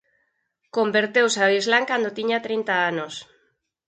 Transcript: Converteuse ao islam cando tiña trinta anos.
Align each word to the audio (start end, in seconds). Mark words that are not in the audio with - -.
Converteuse 0.77 1.39
ao 1.41 1.55
islam 1.61 1.83
cando 1.89 2.15
tiña 2.17 2.43
trinta 2.45 2.73
anos. 2.91 3.13